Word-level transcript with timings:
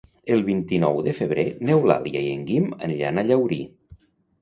El 0.35 0.39
vint-i-nou 0.45 0.97
de 1.09 1.13
febrer 1.19 1.45
n'Eulàlia 1.69 2.25
i 2.31 2.35
en 2.41 2.51
Guim 2.51 2.69
aniran 2.91 3.25
a 3.27 3.29
Llaurí. 3.33 3.65